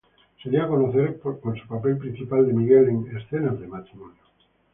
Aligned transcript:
Se 0.41 0.49
dio 0.49 0.63
a 0.63 0.67
conocer 0.67 1.19
con 1.19 1.39
su 1.55 1.67
papel 1.67 1.99
principal 1.99 2.47
de 2.47 2.53
Miguel 2.53 2.89
en 2.89 3.15
"Escenas 3.17 3.59
de 3.59 3.67
matrimonio". 3.67 4.17